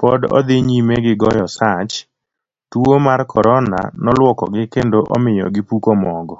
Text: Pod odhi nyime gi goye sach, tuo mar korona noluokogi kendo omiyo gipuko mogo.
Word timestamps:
Pod 0.00 0.20
odhi 0.38 0.56
nyime 0.66 0.94
gi 1.04 1.14
goye 1.20 1.44
sach, 1.56 1.94
tuo 2.70 2.94
mar 3.06 3.20
korona 3.32 3.80
noluokogi 4.02 4.62
kendo 4.74 4.98
omiyo 5.14 5.46
gipuko 5.54 5.90
mogo. 6.02 6.36